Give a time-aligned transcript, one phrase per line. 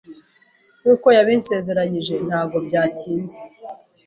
[0.81, 3.41] Nk’uko yabinsezeranyije ntago byatinze,